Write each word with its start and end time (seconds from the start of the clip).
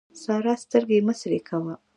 سارا 0.21 0.53
سترګې 0.63 0.99
مه 1.07 1.13
سرې 1.21 1.39
کوه. 1.47 1.73